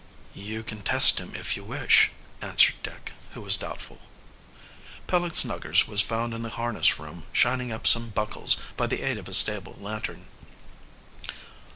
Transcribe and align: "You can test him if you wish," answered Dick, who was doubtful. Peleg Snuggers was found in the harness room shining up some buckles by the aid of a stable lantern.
"You 0.33 0.63
can 0.63 0.81
test 0.81 1.19
him 1.19 1.35
if 1.35 1.55
you 1.55 1.63
wish," 1.63 2.09
answered 2.41 2.73
Dick, 2.81 3.11
who 3.35 3.41
was 3.41 3.55
doubtful. 3.55 3.99
Peleg 5.05 5.35
Snuggers 5.35 5.87
was 5.87 6.01
found 6.01 6.33
in 6.33 6.41
the 6.41 6.49
harness 6.49 6.97
room 6.97 7.27
shining 7.31 7.71
up 7.71 7.85
some 7.85 8.09
buckles 8.09 8.57
by 8.75 8.87
the 8.87 9.03
aid 9.03 9.19
of 9.19 9.27
a 9.29 9.33
stable 9.35 9.75
lantern. 9.79 10.25